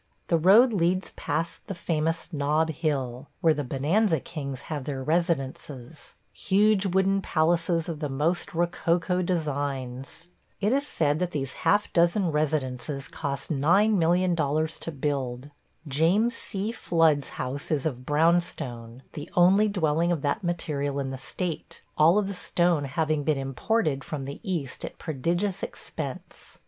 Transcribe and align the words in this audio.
The 0.29 0.37
road 0.39 0.73
leads 0.73 1.11
past 1.11 1.67
the 1.67 1.75
famous 1.75 2.33
Nob 2.33 2.71
Hill, 2.71 3.27
where 3.41 3.53
the 3.53 3.63
bonanza 3.63 4.19
kings 4.19 4.61
have 4.61 4.85
their 4.85 5.03
residences– 5.03 6.15
huge 6.33 6.87
wooden 6.87 7.21
palaces 7.21 7.87
of 7.87 7.99
the 7.99 8.09
most 8.09 8.55
rococo 8.55 9.21
designs. 9.21 10.27
It 10.59 10.73
is 10.73 10.87
said 10.87 11.19
that 11.19 11.29
these 11.29 11.53
half 11.53 11.93
dozen 11.93 12.31
residences 12.31 13.07
cost 13.09 13.51
$9,000,000 13.51 14.79
to 14.79 14.91
build. 14.91 15.51
James 15.87 16.35
C. 16.35 16.71
Flood's 16.71 17.29
house 17.37 17.69
is 17.69 17.85
of 17.85 18.03
brown 18.03 18.41
stone, 18.41 19.03
the 19.13 19.29
only 19.35 19.67
dwelling 19.67 20.11
of 20.11 20.23
that 20.23 20.43
material 20.43 20.99
in 20.99 21.11
the 21.11 21.19
state, 21.19 21.83
all 21.95 22.17
of 22.17 22.27
the 22.27 22.33
stone 22.33 22.85
having 22.85 23.23
been 23.23 23.37
imported 23.37 24.03
from 24.03 24.25
the 24.25 24.39
East 24.41 24.83
at 24.83 24.97
prodigious 24.97 25.61
expense. 25.61 26.57